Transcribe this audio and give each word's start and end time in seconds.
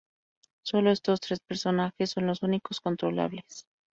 Solo 0.65 0.89
estos 0.89 1.19
tres 1.21 1.41
personajes 1.41 2.09
son 2.09 2.25
los 2.25 2.41
únicos 2.41 2.81
controlables. 2.81 3.67